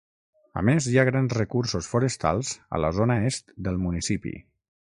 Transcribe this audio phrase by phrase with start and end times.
[0.61, 4.39] A més, hi ha grans recursos forestals a la zona est del municipi.